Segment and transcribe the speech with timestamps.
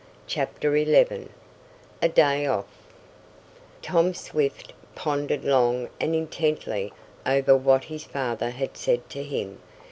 [0.25, 1.27] CHAPTER XI
[2.01, 2.65] A DAY OFF
[3.83, 6.91] Tom Swift pondered long and intently
[7.23, 9.59] over what his father had said to him.